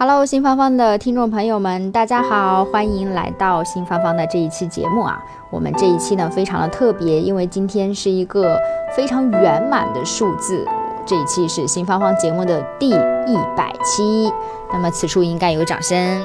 [0.00, 5.20] Hello，新芳芳的听众朋友们，大家好，欢迎来到新芳芳的这一期节目啊。
[5.50, 8.56] 我们这一期呢非常的特别，因为今天是一个
[8.96, 10.64] 非常圆满的数字，
[11.04, 14.32] 这一期是新芳芳节目的第一百期。
[14.72, 16.22] 那么此处应该有掌声，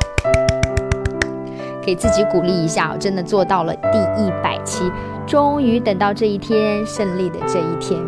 [1.81, 4.83] 给自己鼓励一下，真的做到了第一百期，
[5.25, 7.99] 终于等到这一天，胜利的这一天。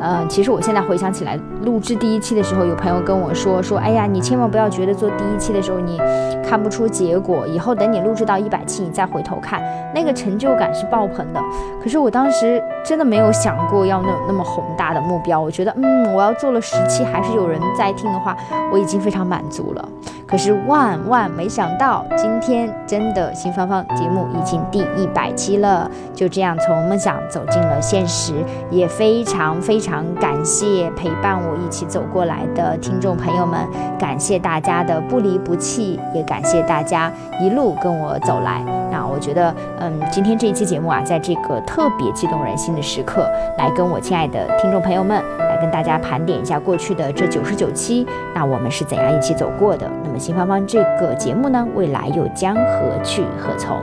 [0.00, 5.98] 呃，其实我现在回想起来，录制第一期的时候，有朋友跟我说说，哎呀，你千万不要觉得做第一期的时候你
[6.46, 9.62] 看不出结果，以后等你录制到一百期，你再回头看，
[9.94, 11.40] 那个成就感是爆棚的。
[11.82, 18.36] 可是我当时真的没有想过要那那么宏大的目标，我觉得，嗯，我要做了十期还是有人在听的话，
[18.72, 19.88] 我已经非常满足了。
[20.26, 28.34] 可是万万没想到，今天真的新芳芳节目已经第一百期了，就这样从梦想走进了现实，
[28.70, 33.60] 也非常非常感谢陪伴我一起走过来的听众朋友们，
[33.98, 38.62] 感谢大家的不离不弃，也感谢大家一路跟我走来。
[38.90, 45.20] 那我觉得，嗯，今天这一期节目啊，在这个特别激动人心的时刻，来跟我亲爱的听众朋友们，
[45.60, 49.90] 跟大家盘点一下过去的这九十九期，那我们是怎样一起走过的？
[50.04, 53.78] 那么新芳芳这个节目呢，未来又将何去何从？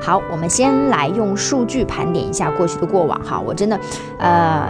[0.00, 3.40] 好，我们先来用数据盘点一下过去的过往哈。
[3.40, 3.80] 我真的，
[4.18, 4.68] 呃，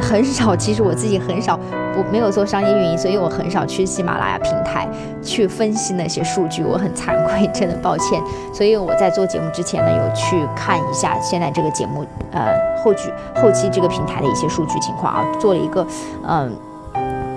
[0.00, 1.58] 很少，其实我自己很少
[1.96, 4.88] 我没有做商业运营，所以我很少去喜马拉雅平台
[5.22, 8.22] 去分析那些数据，我很惭愧，真的抱歉。
[8.52, 15.86] 所以我在做节目之前呢，有去看一下现在这个节目呃后续后期这个平台的一些数据情况啊，做了一个
[16.26, 16.54] 嗯。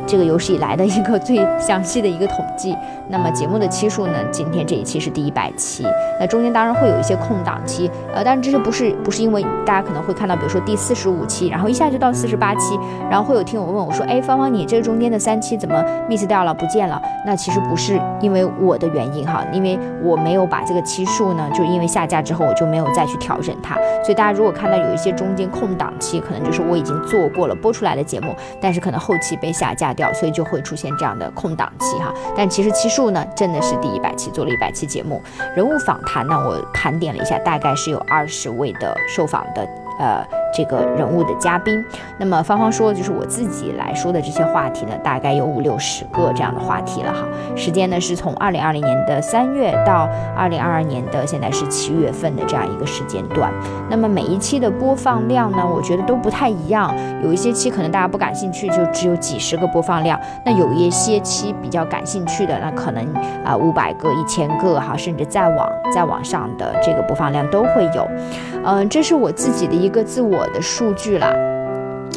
[0.10, 2.76] 这个有史以来的一个最详细的一个统计。
[3.08, 4.14] 那么节目的期数呢？
[4.32, 5.86] 今天这一期是第一百期。
[6.20, 23.76] 那中间当然会有一些空档期，呃，但是这些不是不是因为大家可能会看到，比如说第四十五期，然后一下就到四十八期，然后会有听友问我说：“哎，芳芳，你这中间的三期怎么 miss 掉了，不见了？”那其实不是因为我的原因哈，因为我没有把这个期数呢，就因为下架之后我就没有再去调整它。
[24.04, 29.90] 所以大家如果看到有一些中间空档期，可能就是我已经做过了播出来的节目，但是可能后期被下架。
[30.14, 35.22] 所以就会出现这样的空档期哈，但其实期数呢真的是第一百期做了一百期节目，
[35.56, 39.68] 人物访谈呢我盘点了一下，大概是有二十位的受访的
[40.00, 40.26] 呃。
[40.52, 41.86] 这个人物的嘉宾，
[42.18, 47.20] 那么芳芳说，就是我自己来说的这些话题呢，大概有五六十个这样的话题了哈。
[47.56, 53.54] 时间呢是从二零二零年的三月到二零二二年的现在是七月份的这样一个时间段。
[53.92, 56.92] 那么每一期的播放量呢，我觉得都不太一样。
[57.24, 63.06] 有一些期可能大家不感兴趣，就只有几十个播放量；那有一些期比较感兴趣的，那可能
[63.46, 68.08] 啊五百个、一千个哈，甚至再往再往上的这个播放量都会有。
[68.66, 70.19] 嗯，这是我自己的一一个自。
[70.29, 71.59] 我的数据啦。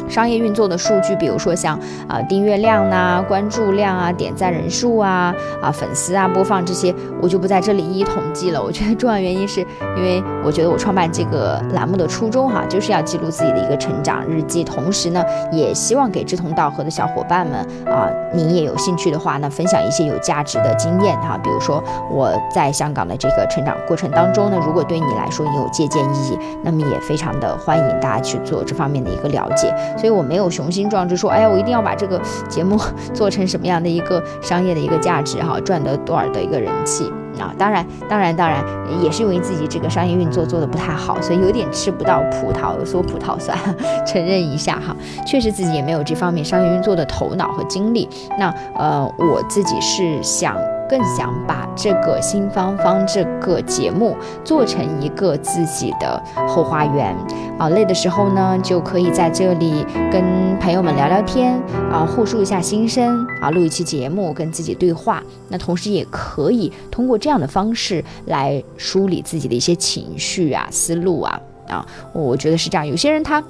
[0.07, 8.61] 商业运作的数据，比如说像啊订阅量呐、关注量啊、点赞人数啊、啊粉丝啊、播放这些，我就不在这里一一统计了。
[8.61, 9.61] 我觉得重要原因是
[9.95, 21.39] 因为我觉得我创办这个栏目的初衷哈，就是要记录自己的一个成长日记，同时呢，也希望给志同道合的小伙伴们啊，你也有兴趣的话呢，分享一些有价值的经验哈。
[21.43, 29.73] 比如说我在香港的这个成长过程当中呢，如果对你来说也有借鉴意义，那么也非常的欢迎大家去做这方面的一个了解。
[29.97, 32.79] 所以我没有雄心壮志说，哎呀，我一定要把这个节目
[33.13, 37.11] 做成什么样的一个商业的一个价值哈，赚得多少的一个人气。
[37.39, 37.53] 啊？
[37.57, 38.63] 当然，当然，当然，
[39.01, 43.57] 也是因为自己这个商业运作做得不太好，所以有点吃不到葡萄说葡萄酸，
[44.05, 44.95] 承认一下哈，
[45.25, 48.07] 确实自己也没有这方面商业运作的头脑和精力。
[48.37, 50.55] 那呃，我自己是想。
[50.89, 57.15] 更想把这个新芳芳这个节目做成一个自己的后花园
[57.57, 60.23] 啊，累的时候呢，就可以在这里跟
[60.59, 61.59] 朋友们聊聊天
[61.91, 65.23] 啊，互述一下心声啊，录一期节目跟自己对话。
[65.53, 72.85] 那同时也可以通过这样的方式来梳理自己的一些情绪啊、思路啊啊，我觉得是这样。
[72.85, 73.41] 有些人他。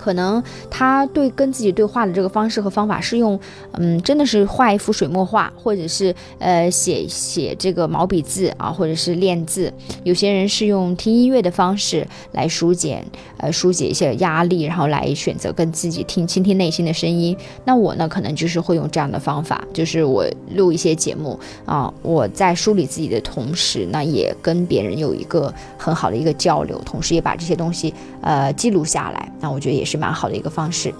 [0.00, 3.38] 可能他对跟自己对话的这个方式和方法是用，
[3.72, 9.70] 嗯，真的是画一幅水墨画，或者是呃写写这个毛笔字啊，或者是练字。
[10.02, 13.04] 有些人是用听音乐的方式来疏解，
[13.36, 17.36] 呃，疏解一些压力，然后来选择跟自己听倾听内心的声音。
[17.66, 20.24] 那我呢，可能就是会用这样的方法，就是我
[20.54, 27.92] 录一些节目啊，我在梳理自己的同时，那也跟别人有一个很好的一个交流，同时也把这些东西
[28.22, 29.30] 呃记录下来。
[29.40, 29.89] 那我觉得也是。
[29.90, 30.94] 是蛮好的一个方式。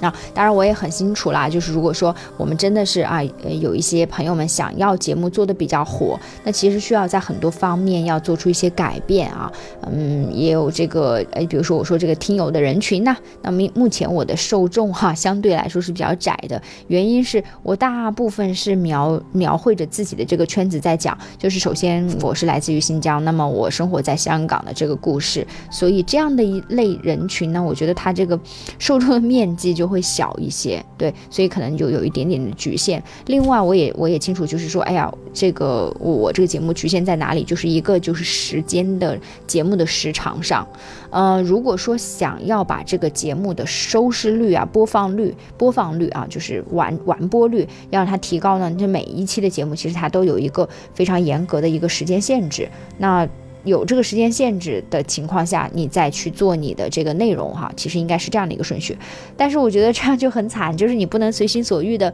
[0.00, 3.22] 啊，当然我也很清楚啦，就是如果说我们真的是啊，
[3.60, 9.52] 有一些朋友们想要节目做的比较火，那其实需要在很多方面要做出一些改变啊。
[9.92, 28.38] 嗯，也有这个，哎，比如说我说这个听友的人群呢，那么目前我的受众哈相对来说是比较窄的，原因是我大部分是描描绘着自己的这个圈子在讲，就是首先我是来自于新疆，那么我生活在香港的这个故事，所以这样的一类人群呢，我觉得他这个
[28.78, 29.89] 受众的面积就。
[29.90, 33.02] 会小一些，对，所以可能就有一点点的局限。
[33.26, 37.42] 另外，我也我也清楚，就是说，哎呀，这个我这个节目局限在哪里？
[37.42, 40.66] 就是一个就是时间的节目的时长上。
[41.10, 52.68] 呃，如果说想要把这个节目的收视率啊、播放率、播放率啊，就是完完播率，要让它提高呢，这每一期的节目其实它都有一个非常严格的一个时间限制。
[52.98, 53.28] 那
[53.64, 58.96] 有这个时间限制的情况下，你再去做你的这个内容哈，其实应该是这样的一个顺序。
[59.36, 62.12] 但是我觉得这样就很惨，就是你不能随心所欲的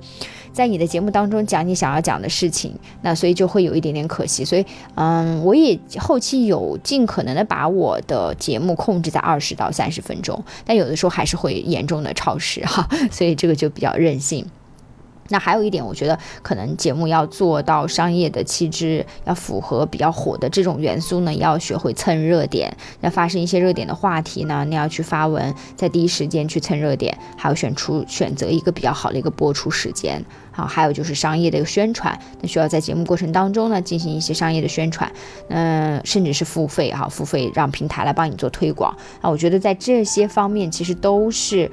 [0.52, 4.44] 在你的节目当中讲你想要讲的事情，那所以就会有一点点可惜。
[4.44, 4.64] 所以，
[4.94, 14.44] 嗯，我也后期有尽可能的把我的节目控制在二十到三十分钟，但有的时候还是会严重的超时哈， 所以这个就比较任性。
[15.28, 35.10] 那还有一点，我觉得可能节目要做到商业的气质，要符合比较火的这种元素呢，要学会蹭热点，那发生一些热点的话题呢，你要去发文，在第一时间去蹭热点，还要选出选择一个比较好的一个播出时间，好，还有就是商业的一个宣传，那需要在节目过程当中呢进行一些商业的宣传，
[35.48, 41.70] 嗯，甚至是付费哈，付费让平台来帮你做推广，啊，我觉得在这些方面其实都是。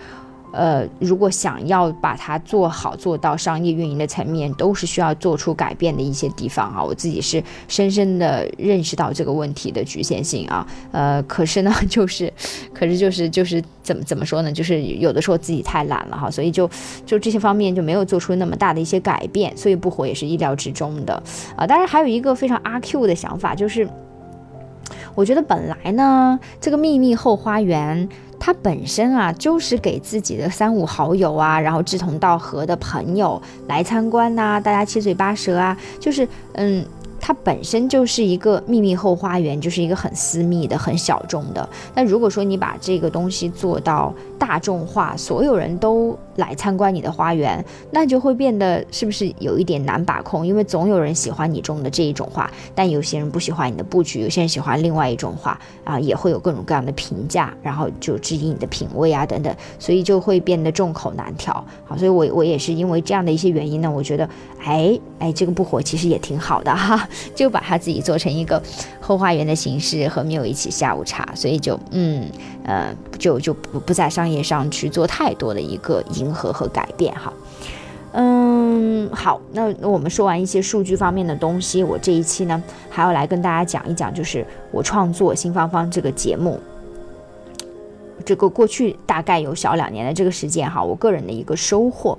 [0.54, 6.84] 呃，如果想要把它做好，做到商业运营的层面，都是需要做出改变的一些地方啊。
[6.84, 10.66] 我自己是深深的认识到这个问题的局限性啊。
[10.92, 12.32] 呃，可是呢， 就是，
[12.72, 14.52] 可是就是就是怎么怎么说呢？
[14.52, 16.70] 就是有的时候自己太懒了哈，所以就
[17.04, 21.16] 就这些方面就没有做出那么大的一些改变，所以不火也是意料之中的
[21.56, 21.66] 啊。
[21.66, 23.90] 当然还有一个非常阿 Q 的想法，就是
[25.16, 28.08] 我觉得本来呢，这个秘密后花园。
[28.46, 36.86] 它本身啊，就是给自己的三五好友啊，然后志同道合的朋友来参观呐，大家七嘴八舌啊，就是嗯。
[37.26, 41.70] 它本身就是一个秘密后花园，就是一个很私密的、很小众的。
[41.96, 50.46] 那如果说你把这个东西做到大众化，所有人都来参观你的花园，那就会变得是不是有一点难把控？
[50.46, 61.54] 因为总有人喜欢你种的这一种花，但有些人不喜欢你的布局，有些人喜欢另外一种花啊，也会有各种各样的评价，然后就质疑你的品味啊等等，所以就会变得众口难调。
[61.86, 64.28] 好，所以我我也是因为这样的一些原因呢，我觉得，
[64.60, 67.08] 哎哎，这个不火其实也挺好的哈。
[67.36, 68.62] 就把它自己做成一个
[69.06, 72.26] 后花园的形式，和缪一起下午茶，所以就嗯
[72.64, 77.34] 呃就就不不在商业上去做太多的一个迎合和改变哈。
[78.14, 86.58] 嗯，好，那那我们说完一些数据方面的东西，我这一期呢还要来跟大家讲一讲，就是我创作新芳芳这个节目，
[88.24, 92.18] 这个过去大概有小两年的这个时间哈，我个人的一个收获。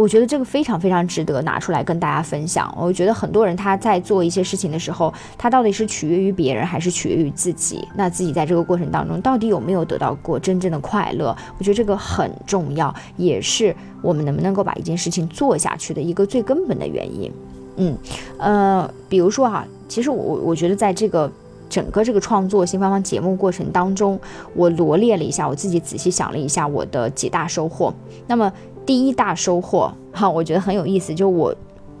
[0.00, 2.74] 我觉得这个非常非常值得拿出来跟大家分享。
[2.80, 7.86] 我觉得很多人他在做一些事情的时候，他到底是取悦于别人还是取悦于自己？
[7.94, 11.36] 那自己在这个过程当中到底有没有得到过真正的快乐？
[11.58, 17.30] 我觉得这个很重要，也是我们能不能够把一件事情做下去的一个最根本的原因。
[17.76, 17.94] 嗯，
[18.38, 21.30] 呃，比如说哈，其实我我觉得在这个
[21.68, 24.18] 整个这个创作新芳芳节目过程当中，
[24.54, 27.92] 我罗列了一下，我自己仔细想了一下我的几大收获。
[28.26, 28.50] 那么。
[28.86, 31.54] 第一大收获哈，我觉得很有意思，就我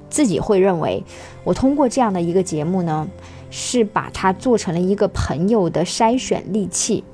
[0.08, 1.04] 自己会认为，
[1.44, 3.06] 我通过这样的一个节目呢，
[3.50, 7.04] 是把它做成了一个朋友的筛选利器。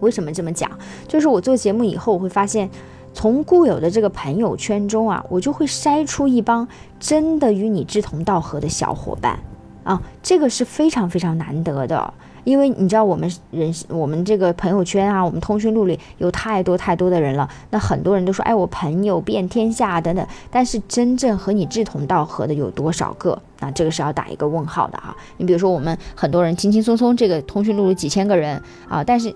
[0.00, 0.70] 为什么这么讲？
[1.08, 2.70] 就是我做节目以后，我会发现，
[3.12, 6.68] 从固有的这个朋友圈中啊，我就会筛出一帮
[7.00, 9.40] 真的与你志同道合的小伙伴
[9.82, 12.14] 啊，这个是非常非常难得的。
[12.48, 17.46] 因为你知道我们人我们这个朋友圈啊，我们通讯录里有太多太多的人了。
[17.68, 20.26] 那很多人都说，哎，我朋友遍天下等等。
[20.50, 23.38] 但是真正和你志同道合的有多少个？
[23.60, 25.14] 那这个是要打一个问号的啊。
[25.36, 29.30] 你比如说，我们很多人轻轻松松这个通讯录里几千个人啊，但是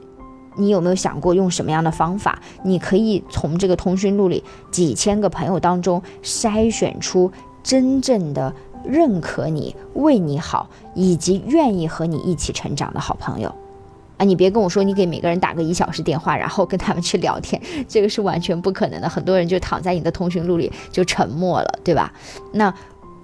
[0.56, 7.30] 你有没有想过用什么样的方法，你可以从这个通讯录里几千个朋友当中筛选出
[7.62, 8.50] 真正的？
[8.84, 13.54] 认可你、为你好，以及愿意和你一起成长的好朋友，
[14.16, 19.08] 啊，你别跟我说你给每个人打个一小时电话，然后跟他们去聊天， 这个是完全不可能的。
[19.08, 22.12] 很多人就躺在你的通讯录里就沉默了，对吧？
[22.52, 22.72] 那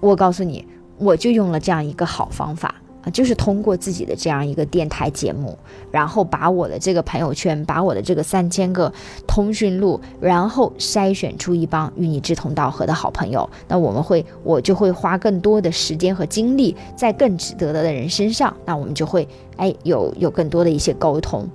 [0.01, 2.75] 我告诉你，我就用了这样一个好方法。
[3.11, 5.57] 就是通过自己的这样一个电台节目，
[5.91, 8.93] 然后把我的这个朋友圈，把我的这个三千个
[9.27, 13.49] 通讯录，然后筛选出一帮与你志同道合的好朋友。
[13.69, 18.55] 那我们会，我就会花更多的时间和精力在更值得的人身上。
[18.65, 21.49] 那我们就会，哎，有有更多的一些沟通。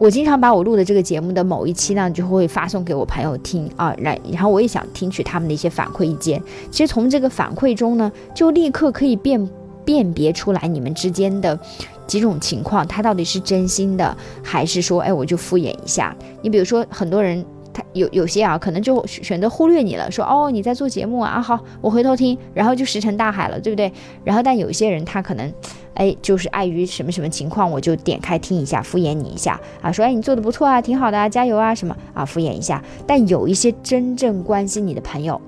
[0.00, 6.40] 我经常把我录的这个节目的某一期呢，就会发送给我朋友听啊，来，然后我也想听取他们的一些反馈意见。
[6.70, 9.44] 其实从这个反馈中呢，就立刻可以辨
[9.88, 11.58] 辨别出来你们之间的
[12.06, 16.14] 几种情况，他到底是真心的，还是说，哎，我就敷衍一下。
[16.42, 17.42] 你比如说，很多人。
[17.70, 23.92] 他有有些啊，可能就选择忽略你了，说哦你在做节目啊，好，我回头听，然后就石沉大海了，对不对？
[24.24, 25.52] 然后但有些人他可能，
[25.94, 32.82] 哎，就是碍于什么什么情况，我就点开听一下，敷衍你一下啊，说哎你做的不错啊，挺好的啊，加油啊什么啊，敷衍一下。
[33.06, 35.40] 但有一些真正关心你的朋友，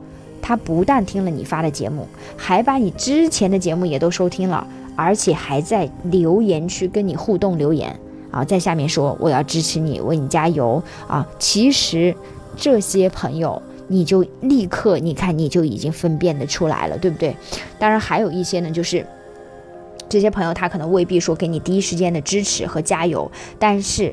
[0.51, 2.05] 他不但听了你发的节目，
[2.37, 4.67] 还把你之前的节目也都收听了，
[4.97, 7.97] 而且还在留言区跟你互动留言。
[8.33, 11.25] 啊，在下面说我要支持你，为你加油啊！
[11.39, 12.13] 其实
[12.57, 17.37] 这些朋友，你就立刻你看你就已经分辨得出来了，对不对？
[17.79, 19.07] 当然还有一些呢，就是
[20.09, 24.13] 这些朋友他可能未必说给你第一时间的支持和加油，但是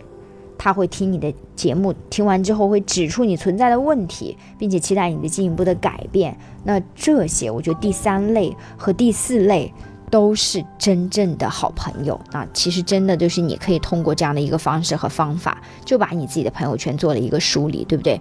[0.58, 6.38] 他会听你的节目，听完之后会指出你存在的问题，并且期待你的进一步的改变。
[6.64, 9.74] 那这些，我觉得第三类和第四类。
[10.10, 12.48] 都是真正的好朋友啊！
[12.54, 18.18] 其实真的就是你可以通过这样的一个方式和方法，就把你自己的朋友圈做了一个梳理，对不对？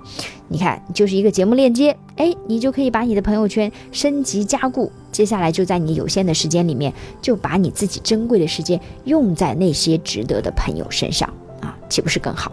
[0.49, 4.91] 你看，就是一个节目链接，哎，你就可以把你的朋友圈升级加固。
[5.13, 11.33] 接下来就在你有限的时间里面，就把你自己珍贵的时间用在那些值得的朋友身上，
[11.89, 12.53] 岂不是更好？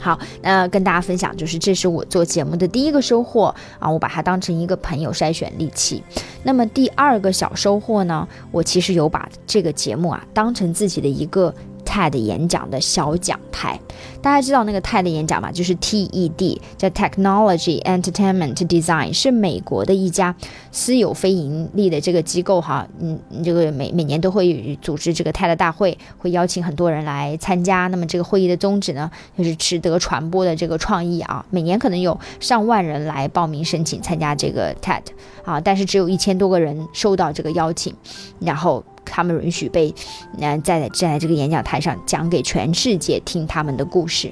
[0.00, 6.02] 好，那跟大家分享，就是这是我做节目的第一个收获啊，我把它当成一个朋友筛选利器。
[6.44, 11.54] 那么第二个小收获呢，我其实有把这个节目啊当成自己的一个。
[11.88, 13.80] TED 演讲的小讲台，
[14.20, 15.50] 大家知道那个 TED 演讲吗？
[15.50, 20.36] 就是 TED，叫 Technology Entertainment Design，是美国的一家
[20.70, 22.86] 私有非盈利的这个机构哈。
[23.00, 27.86] 嗯，这个每每年都会组织这个 TED 大会，会邀请很多人来参加。
[27.86, 31.44] 那么这个会议的宗旨呢，就是值得传播的这个创意啊。
[31.48, 35.00] 每年可能有上万人来报名申请参加这个 TED
[35.42, 37.94] 啊，但是只有一千多个人收到这个邀请，
[38.40, 38.84] 然后。
[39.08, 39.94] 他们允许被，
[40.38, 44.30] 嗯，在站在这个演讲台上讲给全世界听他们的故事。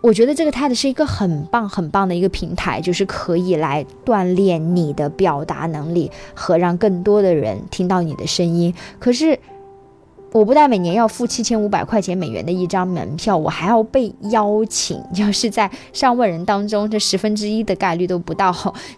[0.00, 8.74] 我觉得这个 TED 是一个很棒很棒的一个平台，就是可以来锻炼你的表达能力和让更多的人听到你的声音。
[8.98, 9.38] 可是。
[10.32, 18.50] 我不但每年要付七千五百块钱美元的一张门票，我还要被邀请，就是在上万人当中，这十分之一的概率都不到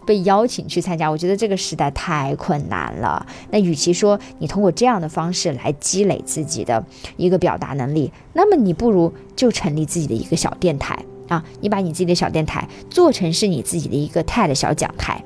[0.06, 1.10] 被邀请去参加。
[1.10, 3.26] 我觉得这个实在太困难了。
[3.50, 6.82] 那与其说你通过这样的方式来积累自己的
[7.16, 11.44] 一个表达能力，那么你不如就成立自己的一个小电台啊！
[11.60, 15.20] 你把你自己的小电台做成是你自己的一个 TED 小讲台。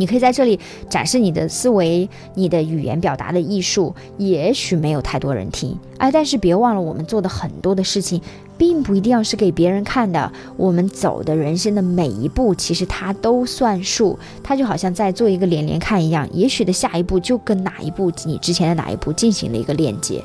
[0.00, 8.18] 你可以在这里展示你的思维，你的语言表达的艺术，也许没有太多人听，哎，但是别忘了，我们做的很多的事情，
[8.56, 10.32] 并不一定要是给别人看的。
[10.56, 20.24] 我们走的人生的每一步，其实它都算数，它就好像在做一个连连看一样，也许的下一步就跟哪一步你之前的哪一步进行了一个链接，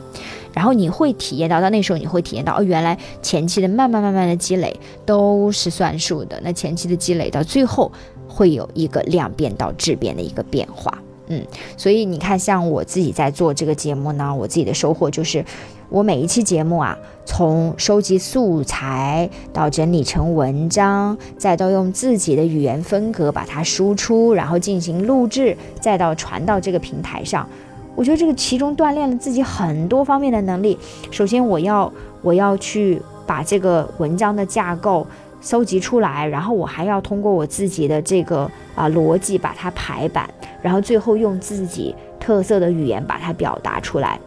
[0.54, 4.74] 然后你会体验到，到那时候你会体验到，哦，原来前期的慢慢慢慢的积累
[5.06, 7.92] 都是算数的，那前期的积累到最后。
[8.36, 11.42] 会有一个量变到质变的一个变化，嗯，
[11.78, 15.46] 所以你看，像我自己在做这个节目呢，我自己的收获就是，
[15.88, 27.48] 我每一期节目啊，从收集素材到整理成文章，再到用自己的语言风格把它输出，然后进行录制，再到传到这个平台上，
[27.96, 30.78] 我觉得这个其中锻炼了自己很多方面的能力。
[31.10, 31.90] 首先，我要
[32.22, 35.08] 我要去把这个文章的架构。
[35.46, 40.28] 搜集出来，然后我还要通过我自己的这个啊逻辑把它排版，
[40.60, 44.20] 然后最后用自己特色的语言把它表达出来。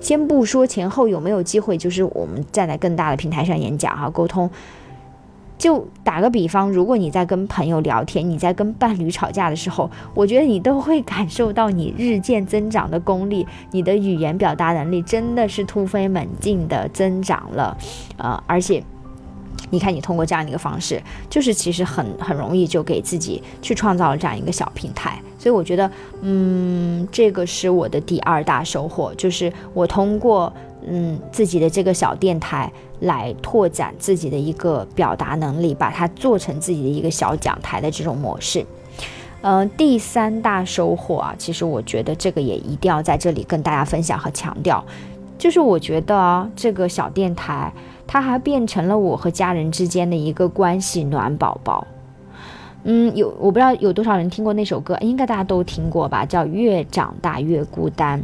[0.00, 4.48] 先不说前后有没有机会，就是我们站在更大的平台上演讲哈，沟通。
[5.58, 17.76] 就打个比方，如果你在跟朋友聊天，你在跟伴侣吵架的时候，我觉得你都会感受到你日渐增长的功力，你的语言表达能力真的是突飞猛进的增长了，
[18.16, 18.82] 呃，而且。
[19.72, 30.52] 你看，你通过这样的一个方式，就是其实很很容易就给自己去创造了这样一个小平台，所以我觉得，嗯，这个是我的第二大收获，就是我通过
[30.86, 38.62] 嗯自己的这个小电台来拓展自己的一个表达能力，把它做成自己的一个小讲台的这种模式。
[39.40, 44.84] 嗯，第三大收获啊，其实我觉得这个也一定要在这里跟大家分享和强调，
[45.38, 47.72] 就是我觉得啊，这个小电台
[48.06, 51.86] 它还变成了我和家人之间的一个关系暖宝宝。
[52.84, 58.18] 嗯，有我不知道有多少人听过那首歌，应该大家都听过吧，叫《越长大越孤单》。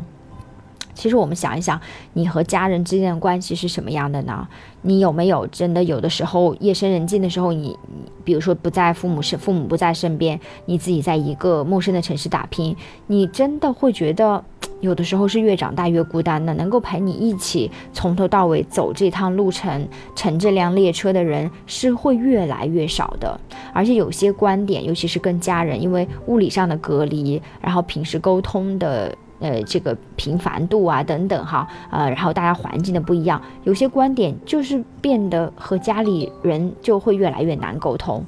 [0.98, 1.80] 其实我们想一想，
[2.14, 4.46] 你和家人之间的关系是什么样的呢？
[4.82, 7.78] 你有没有真的有的时候夜深人静的时候，你
[8.24, 12.76] 比如说不在父母身，父母不在身边，你自己在一个陌生的城市打拼，
[13.06, 14.44] 你真的会觉得
[14.80, 16.52] 有的时候是越长大越孤单的。
[16.54, 23.40] 能够陪你一起从头到尾走这趟路程，乘这辆列车的人是会越来越少的。
[23.72, 29.14] 而且有些观点，尤其是跟家人，因为物理上的隔离，然后平时沟通的。
[29.40, 38.24] 呃，这个频繁度啊，等等哈，呃，然后大家环境的不一样，有些观点就是变得和家里人就会越来越难沟通。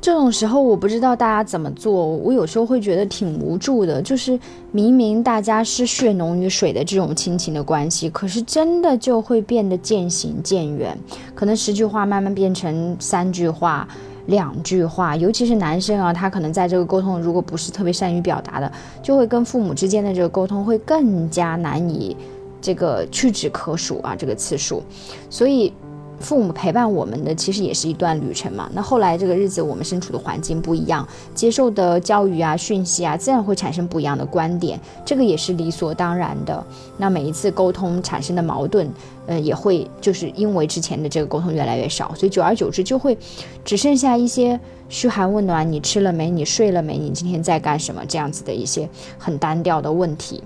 [0.00, 4.02] 这种时候，我不知道大家怎么做，我有时候会觉得挺无助的。
[4.02, 4.38] 就是
[4.70, 10.94] 明明大家是血浓于水的这种亲情的关系，可是真的就会变得渐行渐远，
[11.34, 13.88] 可能十句话慢慢变成三句话。
[14.26, 22.16] 两句话，尤其是男生啊，他可能在这个沟通，如果不是特别善于表达的，就会跟父母之间的这个沟通会更加难以
[22.60, 24.82] 这个屈指可数啊，这个次数，
[25.30, 25.72] 所以。
[26.20, 28.70] 父母陪伴我们的其实也是一段旅程嘛。
[28.72, 36.64] 那后来这个日子，我们身处的环境不一样，接受的教育啊、讯息啊，自然会产生不一样的观点，这个也是理所当然的。
[36.96, 38.88] 那每一次沟通产生的矛盾，
[39.26, 43.16] 呃，也会就是因为之前的这个沟通越来越少，所以久而久之就会
[43.64, 46.30] 只剩下一些嘘寒问暖，你吃了没？
[46.30, 46.96] 你睡了没？
[46.96, 48.02] 你今天在干什么？
[48.06, 50.42] 这样子的一些很单调的问题。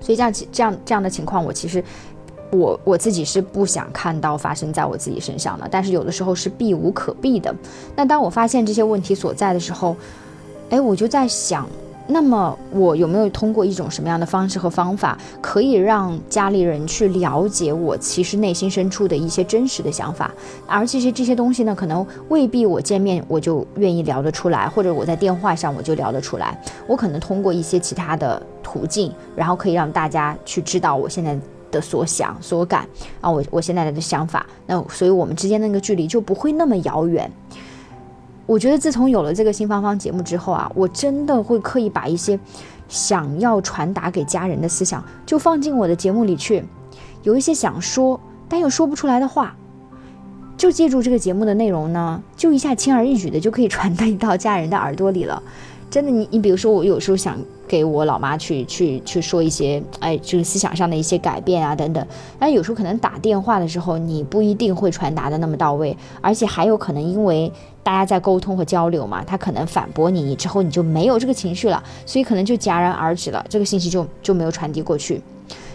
[0.00, 1.82] 所以这样这样这样的情况，我其实。
[2.52, 7.54] 我我自己是不想看到发生在我自己身上的，但是有的时候是避无可避的。
[7.96, 9.96] 那当我发现这些问题所在的时候，
[10.68, 11.66] 哎，我就在想，
[12.06, 20.30] 那么我有没有通过一种什么样的方式和方法，可以让家里人去了解我其实内心深处的一些真实的想法？
[20.66, 26.60] 而这些这些东西呢，可能未必我见面我就愿意聊得出来，或者我在电话上我就聊得出来。
[26.86, 31.38] 我可能通过一些其他的途径，然后可以让大家去知道我现在。
[31.72, 32.86] 的所想所感
[33.20, 37.28] 啊，我我现在的想法，那所以我们之间那个距离就不会那么遥远。
[38.46, 42.38] 我觉得自从有了这个新芳芳节目之后啊，我真的会刻意把一些
[42.88, 46.62] 想要传达给家人的思想就放进我的节目里去。
[47.22, 49.56] 有一些想说但又说不出来的话，
[50.58, 55.42] 就借助这个节目的内容呢，就一下轻而易举的就可以传递到家人的耳朵里了。
[55.88, 57.38] 真的，你你比如说，我有时候想
[57.72, 62.06] 给我老妈去去去说一些，哎，就是思想上的一些改变啊，等等。
[62.38, 67.50] 但有时候可能打电话的时候，你不一定会传达的那么到位，而且还有可能因为
[67.82, 75.22] 大家在沟通和交流嘛，他可能反驳你之后，你就没有这个情绪了，所以可能就戛然而止了，这个信息就就没有传递过去。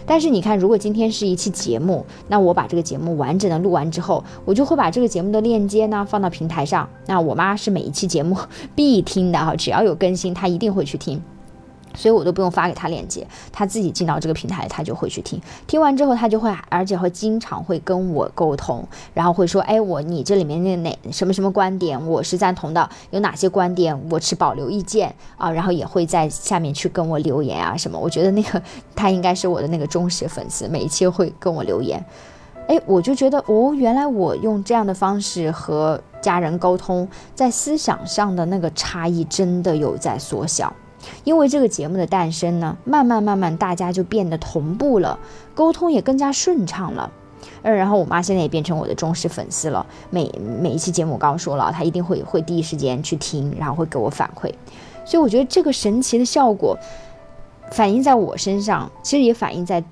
[0.06, 6.88] 但是你看，如果今天是一期节目，那我把这个节目完整的录完之后，我就会把这个节目的链接呢放到平台上。
[7.06, 8.36] 那我妈是每一期节目
[8.76, 11.20] 必听的哈，只要有更新，她一定会去听。
[11.94, 15.40] 所以我都不用发给他链接，他自己进到这个平台，他就会去听。
[15.66, 27.98] 听完之后，他就会，而且会经常会跟我沟通，然后会说：“哎，我你这里面那哪什么什么观点，我是赞同的，有哪些观点我持保留意见啊？”然后也会在下面去跟我留言啊什么。
[27.98, 28.62] 我觉得那个
[28.94, 32.04] 他应该是我的那个忠实粉丝，每一期会跟我留言。
[32.68, 40.70] 哎，我就觉得哦，原来我用这样的方式和家人沟通，在思想上的那个差异真的有在缩小。
[41.24, 45.18] 因为这个节目的诞生呢，慢慢慢慢，大家就变得同步了，
[45.54, 47.10] 沟通也更加顺畅了。
[47.62, 54.52] 嗯，然后我妈现在也变成我的忠实粉丝了，每每一期节目，我刚刚说了，她一定会会第一时间去听，然后会给我反馈。
[55.04, 56.76] 所以我觉得这个神奇的效果，
[57.70, 59.82] 反映在我身上，其实也反映在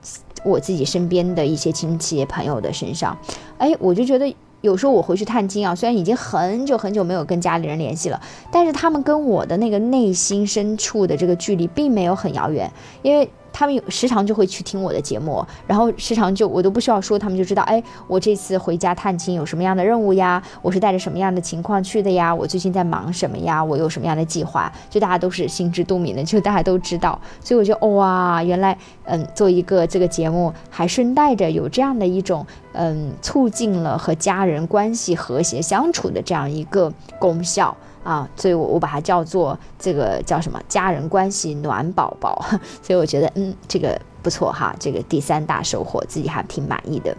[0.44, 3.16] 我自己身边的一些亲戚朋友的身上。
[3.58, 4.34] 哎，我就觉得。
[4.66, 12.70] 有时候我回去探亲啊，虽然已经很久很久没有跟家里人联系了，但是他们跟我的那个内心深处的这个距离并没有很遥远，
[13.02, 13.30] 因为。
[13.58, 20.42] 他们有时常就会去听我的节目，然后时常就我都不需要说，他们就知道，哎，我这次回家探亲有什么样的任务呀？
[20.60, 22.34] 我是带着什么样的情况去的呀？
[22.34, 23.64] 我最近在忙什么呀？
[23.64, 24.70] 我有什么样的计划？
[24.90, 27.18] 就大家都是心知肚明的，就大家都知道。
[27.42, 37.74] 所以我觉得，哇，原来，嗯，做一个这个节目还顺带着有这样的一种，嗯，促进了和家人关系和谐相处的这样一个功效。
[38.06, 42.40] 啊，所以，我我把它叫做这个叫什么家人关系暖宝宝，
[42.80, 47.16] 所以我觉得，嗯，这个不错哈，这个第三大收获自己还挺满意的。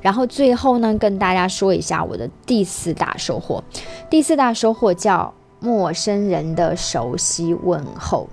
[0.00, 3.60] 然后最后呢，跟大家说一下我的第四大收获，
[4.08, 8.28] 第四大收获叫陌生人的熟悉问候。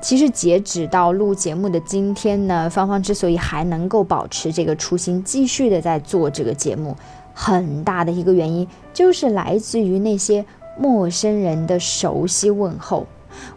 [0.00, 6.96] 其实截止到录节目的今天呢，芳芳之所以还能够保持这个初心，继续的在做这个节目，
[7.34, 10.44] 很大的一个原因就是来自于那些
[10.78, 13.06] 陌生人的熟悉问候。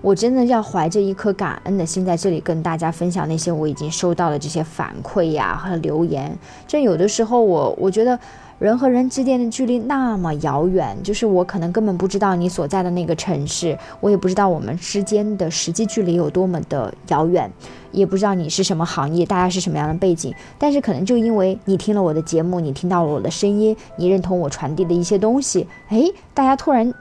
[0.02, 6.38] 我真的要怀着一颗感恩的心，在这里跟大家分享那些我已经收到的这些反馈呀和留言。
[6.66, 8.20] 就有的时候，我我觉得。
[8.58, 17.52] 人和人之间的距离那么遥远，就是我可能根本不知道你所在的那个城市，我也不知道我们之间的实际距离有多么的遥远，
[17.91, 20.34] 也不知道你是什么行业，大家是什么样的背景。
[20.58, 26.94] 但是可能就因为你听了我的节目，你听到了我的声音，你认同我传递的一些东西，诶，大家突然。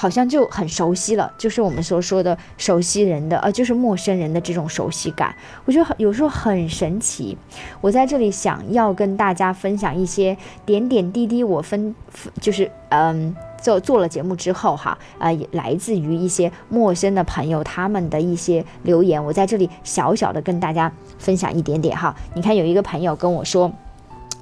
[0.00, 5.34] 好像就很熟悉了，就是我们所说的熟悉人的，呃，就是陌生人的这种熟悉感，
[5.64, 7.36] 我觉得有时候很神奇。
[7.80, 11.92] 我在这里想要跟大家分享一些点点滴滴，我分
[12.40, 22.14] 就是嗯，做做了节目之后哈，呃，来自于一些陌生的朋友他们的一些留言，我在这里小小的跟大家分享一点点哈。
[22.34, 23.72] 你看有一个朋友跟我说。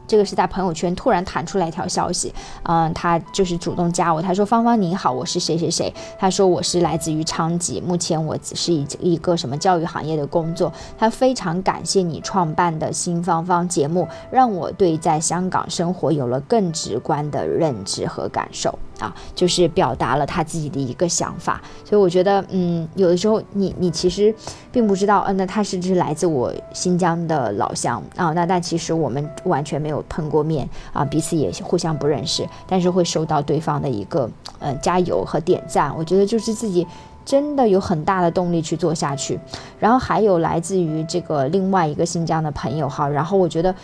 [0.07, 18.79] 这个是在朋友圈突然弹出来一条消息，嗯，他就是主动加我，他说：“芳芳你好，我是谁谁谁。”他说：“我是来自于昌吉，目前我只是一一个什么教育行业的工作。”他非常感谢你创办的新芳芳节目，让我对在香港生活有了更直观的认知和感受。
[18.99, 24.35] 啊，就是表达了他自己的一个想法，所以我觉得，嗯，有的时候你你其实
[24.73, 28.33] 并不知道，嗯，那他是不是来自我新疆的老乡啊？
[28.33, 36.87] 那但其实我们完全没有碰过面啊，彼此也互相不认识，但是会收到对方的一个呃加油和点赞，我觉得就是自己
[37.25, 39.39] 真的有很大的动力去做下去。
[39.79, 43.75] 然后还有来自于这个另外一个新疆的朋友哈，然后我觉得。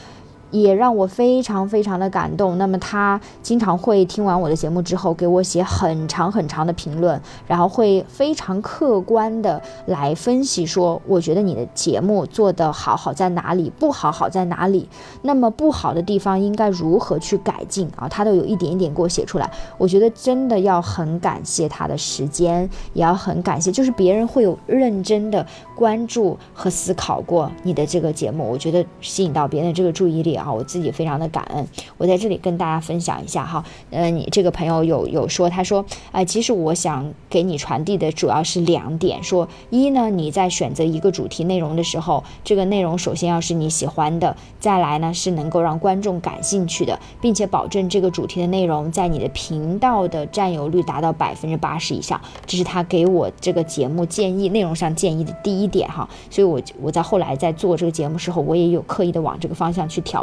[0.52, 2.56] 也让我非常非常的感动。
[2.58, 14.86] 那么他经常会听完我的节目之后，给我写很长很长的评论，然后会非常客观的来分析说，我觉得你的节目做得好好在哪里，不好好在哪里。
[15.22, 18.06] 那么不好的地方应该如何去改进啊？
[18.06, 19.50] 他都有一点一点给我写出来。
[19.78, 30.32] 我觉得真的要很感谢他的时间，也要很感谢，就是别人会有认真的关注和思考过你的这个节目，我觉得吸引到别人的这个注意力。
[30.41, 31.66] 啊，啊我自己非常的感恩，
[31.98, 60.22] 我在这里跟大家分享一下哈，呃，你这个朋友有有说，他说，哎，其实我想给你传递的主要是两点，说一呢，你在选择一个主题内容的时候，这个内容首先要是你喜欢的，再来呢是能够让观众感兴趣的，并且保证这个主题的内容在你的频道的占有率达到百分之八十以上，这是他给我这个节目建议内容上建议的第一点哈，所以我我在后来在做这个节目时候，我也有刻意的往这个方向去调。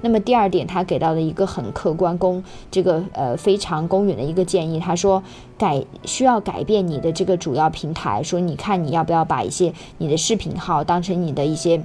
[0.00, 5.22] 那么第二点，他给到的一个很客观公这个呃非常公允的一个建议，他说
[5.58, 11.82] 改需要改变你的这个主要平台，说你看你要不要把一些你的视频号当成你的一些。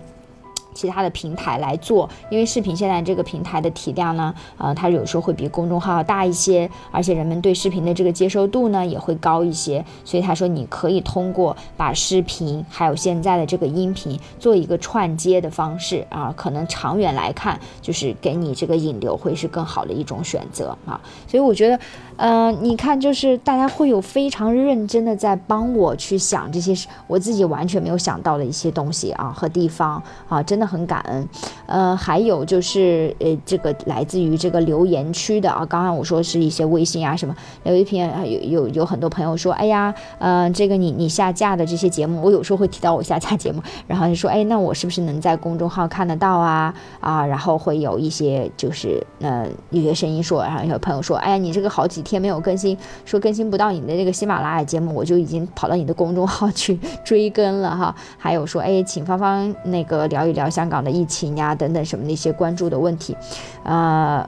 [0.79, 21.77] 其他的平台来做，因为视频现在这个平台的体量呢，呃，它有时候会比公众号要大一些，而且人们对视频的这个接受度呢也会高一些，所以他说你可以通过把视频还有现在的这个音频做一个串接的方式啊，可能长远来看就是给你这个引流会是更好的一种选择啊，所以我觉得，
[22.15, 26.73] 嗯，你看就是大家会有非常认真的在帮我去想这些
[27.07, 31.27] 我自己完全没有想到的一些东西啊和地方啊，真的很感恩，
[31.65, 46.73] 呃，还有就是，呃，这个来自于这个留言区的啊，刚刚我说是一些微信啊什么，有一篇有有有很多朋友说，哎呀，呃，这个你你下架的这些节目，我有时候会提到我下架节目，然后就说，哎，那我是不是能在公众号看得到啊？
[46.99, 57.95] 啊，然后会有一些就是，呃，有些声音说，然后有朋友说，哎呀，你这个好几天没有更新，说更新不到你的这个喜马拉雅节目，我就已经跑到你的公众号去追更了哈。
[58.17, 60.48] 还有说，哎，请芳芳那个聊一聊。
[60.49, 63.15] 香港的疫情呀，等等什么的一些关注的问题，
[63.63, 64.27] 呃。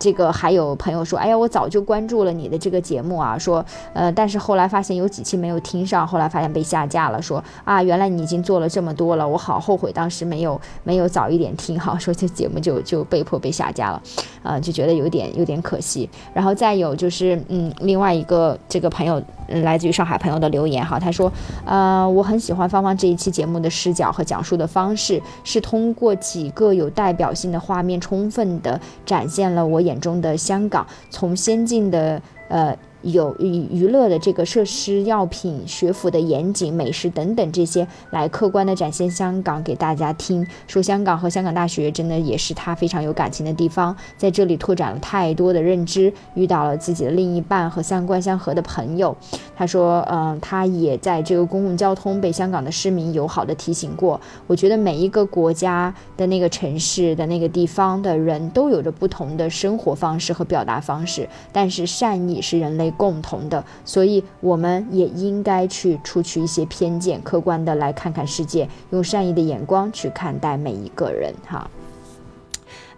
[0.00, 14.02] 这个还有朋友说，哎呀，我早就关注了你的这个节目啊，说，呃，但是后来发现有几期没有听上，后来发现被下架了，说啊，原来你已经做了这么多了，我好后悔当时没有没有早一点听好，说这节目就就被迫被下架了，
[14.42, 16.08] 啊，就觉得有点有点可惜。
[16.32, 21.30] 然后再有就是，嗯，另外一个这个朋友来自于上海朋友的留言哈，他说，
[21.66, 29.89] 呃，我很喜欢芳芳这一期节目的视角和讲述的方式，是通过几个有代表性的画面，充分的展现了我眼。
[29.90, 40.46] 眼中的香港，从先进的呃有娱娱乐的这个设施、药品、学府的严谨、美食等等这些，来客观的展现香港给大家听。
[40.66, 49.16] 说香港和香港大学真的也是他非常有感情的地方，在这里拓展了太多的认知，遇到了自己的另一半和三观相合的朋友。
[49.56, 54.20] 他说，嗯，他也在这个公共交通被香港的市民友好的提醒过。
[54.46, 62.89] 我觉得每一个国家的那个城市的那个地方的人都有着不同的生活方式和表达方式，但是善意是人类。
[62.92, 71.70] 共同的，所以我们也应该去除去一些偏见，客观的来看看世界，用善意的眼光去看待每一个人，哈。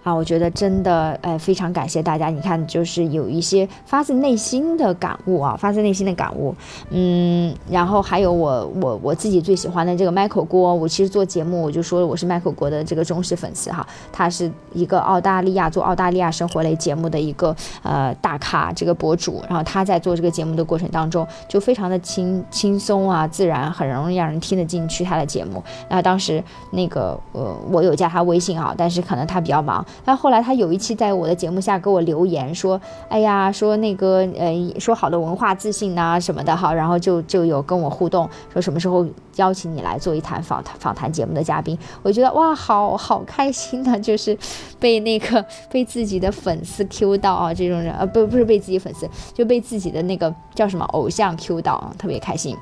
[0.03, 2.29] 啊，我觉得真的，呃，非常感谢大家。
[2.29, 6.53] 你看，就是有一些发自内心的感悟啊，发自内心的感悟。
[6.91, 13.87] 嗯，然后还有我，我我自己最喜欢的这个 Michael 郭，我其实做节目我就说我是 Michael 郭的这个忠实粉丝哈。
[14.11, 25.63] 他是一个澳大利亚做澳大利亚生活类节目的一个呃大咖这个博主，然后他在做这个节目的过程当中就非常的轻轻松啊，自然，很容易让人听得进去他的节目。
[25.89, 29.85] 那当时那个呃，我有加他微信啊，但是可能他比较忙。
[30.05, 41.79] 但后来他有一期在我的节目下给我留言说：“哎呀，说那个呃，说好的文化自信呐什么的哈，然后就就有跟我互动，说什么时候邀请你来做一谈访谈访谈节目的嘉宾。
[42.03, 44.37] 我觉得哇，好好开心的，就是
[44.79, 52.57] 被那个被自己的粉丝 Q 到啊，这种人啊不不是被自己粉丝，就被自己的那个叫什么偶像 Q 到，特别开心。”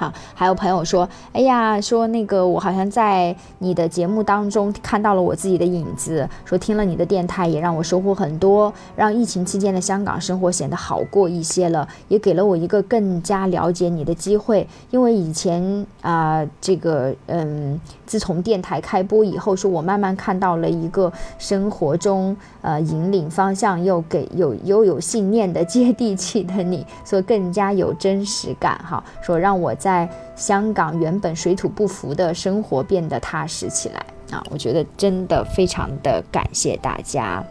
[0.00, 14.66] 哈，还有朋友说，哎呀，说那个我好像在你的节目当中看到了我自己的影子，说听了你的电台也让我收获很多，让疫情期间的香港生活显得好过一些了，也给了我一个更加了解你的机会。
[14.90, 17.78] 因为以前啊，这个嗯，
[18.10, 29.02] 自从电台开播以后，说我慢慢看到了一个生活中呃引领方向又给有又有信念的 接地气的你，所以更加有真实感哈。
[29.22, 29.70] 说让我。
[29.80, 34.44] 在香港原本水土不服的生活变得踏实起来啊！
[34.50, 37.42] 我觉得真的非常的感谢大家，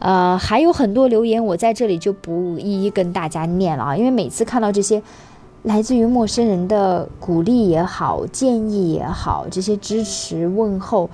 [0.00, 5.00] 呃，还有很多留言，我在这里就不一一跟大家念了啊，因为每次看到这些
[5.62, 11.08] 来自于陌生人的鼓励也好、建议也好、这些支持问候，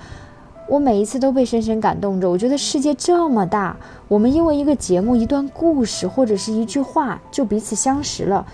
[0.67, 2.29] 我每一次都被深深感动着。
[2.29, 3.75] 我觉得世界这么大，
[4.07, 8.45] 我们因为一个节目、一段故事或者是一句话就彼此相识了，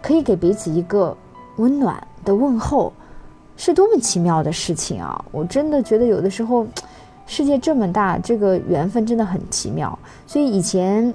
[0.00, 1.16] 可以给彼此一个。
[1.56, 2.92] 温暖的问候，
[3.56, 5.24] 是多么奇妙的事情啊！
[5.30, 6.66] 我真的觉得有的时候，
[7.28, 9.96] 世界这么大，这个缘分真的很奇妙。
[10.26, 11.14] 所以以前，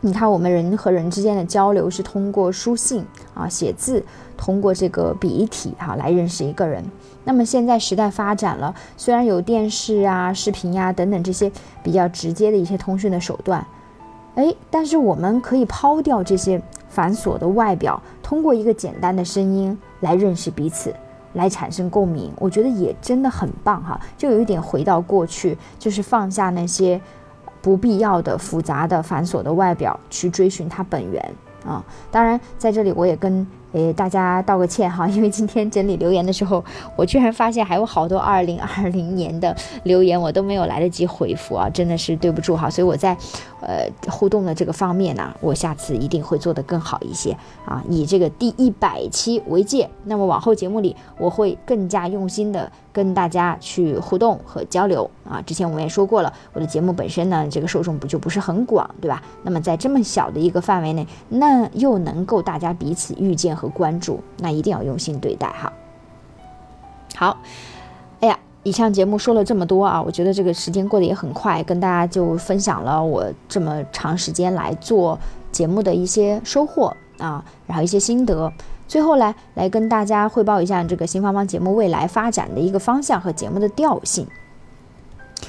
[0.00, 3.04] 你看我们人和人之间的交流是通过书信
[3.34, 4.04] 啊、写字，
[4.36, 6.84] 通过这个笔体哈来认识一个人。
[7.24, 11.50] 那么现在时代发展了，虽然有电视啊、视频呀等等这些
[11.82, 13.66] 比较直接的一些通讯的手段，
[14.36, 16.60] 哎，但是我们可以抛掉这些。
[16.88, 20.94] 繁琐的外表，通过一个简单的声音来认识彼此，
[21.34, 24.00] 来产生共鸣，我觉得也真的很棒哈。
[24.16, 26.98] 就有一点回到过去，就是放下那些
[27.66, 31.34] 不必要的、复杂的、繁琐的外表，去追寻它本源
[31.66, 31.84] 啊。
[32.12, 33.44] 当然，在这里我也跟。
[33.76, 36.64] 给大家道个歉哈， 因为今天整理留言的时候，
[36.96, 42.70] 我居然发现还有好多 二零二零年的留言，我都没有来得及回复啊，真的是对不住哈。
[42.70, 43.14] 所以我在
[43.60, 47.36] 呃互动的这个方面呢，我下次一定会做得更好一些
[47.66, 49.86] 啊，以这个第一百期为界。
[50.04, 55.42] 那么往后节目里，我会更加用心的跟大家去互动和交流啊。
[55.42, 59.22] 之前我们也说过了，我的节目本身呢，这个受众不就不是很广，对吧？
[59.42, 63.65] 那么在这么小的一个范围内，那又能够大家彼此遇见和。
[63.68, 65.72] 关注，那一定要用心对待哈。
[67.14, 67.38] 好，
[68.20, 75.18] 哎呀，以上节目说了这么多啊，我觉得这个时间过得也很快，跟大家就分享了我这么长时间来做
[75.50, 78.52] 节目的一些收获啊，然后一些心得。
[78.88, 84.26] 最后来来跟大家汇报一下这个新芳芳节目未来发展的一个方向和节目的调性。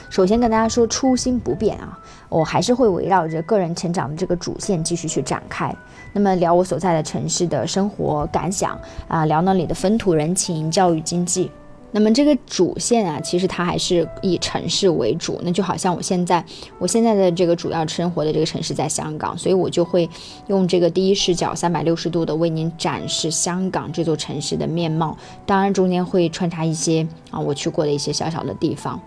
[0.10, 1.98] 首先跟大家说，初心不变啊，
[2.30, 5.74] 我还是会围绕着个人成长的这个主线继续去展开。
[6.14, 11.52] 那么聊我所在的城市的生活感想啊，聊那里的风土人情、教育经济。
[11.90, 15.40] 那么这个主线啊，其实它还是以城市为主。
[15.42, 16.44] 那就好像我现在，
[16.78, 20.08] 我现在的这个主要生活的这个城市在香港，所以我就会
[20.48, 25.18] 用这个第一视角三百六十度的为您展示香港这座城市的面貌。
[25.46, 29.00] 当然中间会穿插一些啊我去过的一些小小的地方。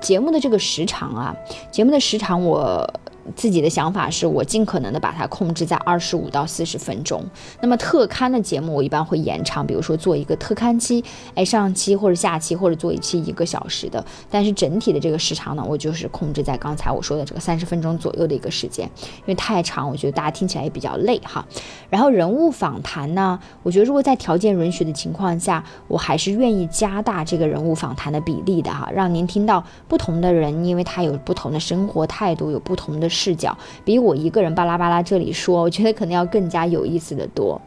[0.00, 1.34] 节目的这个时长啊，
[1.70, 2.88] 节目的时长我
[3.34, 7.24] 自己的想法是我尽可能的把它控制在二十五到四十分钟。
[7.60, 11.02] 那么特刊的节目我一般会延长，比如说做一个特刊期，
[11.34, 14.04] 哎上期或者下期或者做一期一个小时的。
[14.30, 18.84] 但是整体的这个时长呢，我就是控制在刚才我说的这个三十分钟左右的一个时间，
[19.20, 21.46] 因为太长，我觉得大家听起来也比较累哈。
[21.90, 37.60] 然后人物访谈呢，我觉得如果在条件允许的情况下，我还是愿意加大这个人物访谈的比例的哈，让您听到不同的人，因为他有不同的生活态度，有不同的视角，比我一个人巴拉巴拉这里说，我觉得可能要更加有意思的多。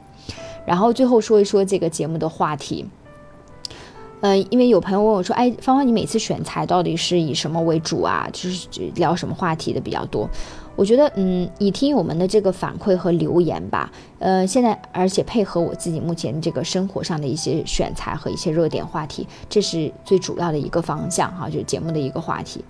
[0.66, 2.86] 然后最后说一说这个节目的话题。
[4.20, 8.28] 嗯，因为有朋友问我说：“哎，芳芳，你每次选材到底是以什么为主啊？
[8.34, 10.28] 就是聊什么话题的比较多？”
[10.76, 22.66] 我觉得，嗯，以听友们的这个反馈和留言吧，呃，现在而且配合我自己目前这个生活上的一些选材和一些热点话题，这是最主要的一个方向哈，就是节目的一个话题。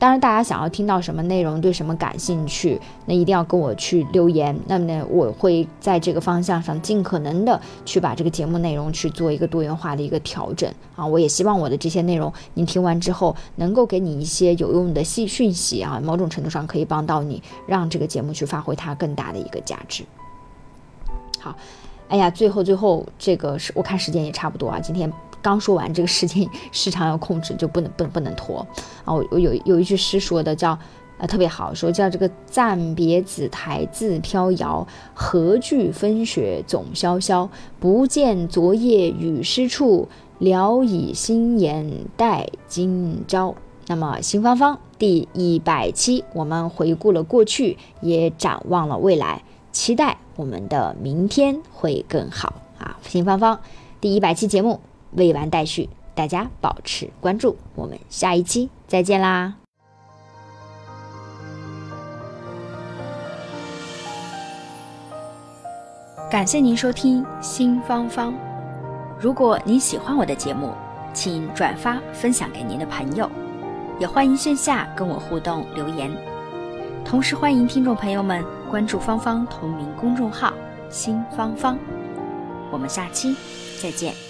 [0.00, 4.58] 当然，大家想要听到什么内容，对什么感兴趣，那一定要跟我去留言。
[4.66, 11.06] 那么呢，我会在这个方向上尽可能的去把这个节目内容去做一个多元化的一个调整啊。
[11.06, 20.02] 我也希望我的这些内容，您听完之后能够给你一些有用的信讯息啊，某种程度上可以帮到你，让这个节目去发挥它更大的一个价值。
[21.38, 21.54] 好，
[22.08, 25.12] 哎呀，最后最后这个是我看时间也差不多啊，今天。
[25.42, 28.66] 刚说完这个时间时长要控制，就不能不能不能拖
[29.04, 29.14] 啊！
[29.14, 30.78] 我我有有一句诗说的叫，
[31.18, 37.48] 呃特别好，说叫这个暂别紫台自飘摇，何惧风雪总萧萧？
[37.78, 43.54] 不见昨夜雨湿处，聊以新颜待今朝。
[43.86, 52.98] 那么新芳芳第一百期，我们回顾了过去，也展望了未来，期待我们的明天会更好啊！
[53.02, 53.58] 新芳芳
[54.00, 54.80] 第一百期节目。
[55.12, 59.54] 未完待续，大家保持关注，我们下一期再见啦！
[66.30, 68.32] 感谢您收听新芳芳。
[69.18, 70.72] 如果您喜欢我的节目，
[71.12, 73.28] 请转发分享给您的朋友，
[73.98, 76.08] 也欢迎线下跟我互动留言。
[77.04, 80.52] 同时欢迎听众朋友们关注芳芳同名公众号
[80.88, 81.76] “新芳芳”。
[82.70, 83.34] 我们下期
[83.82, 84.29] 再见。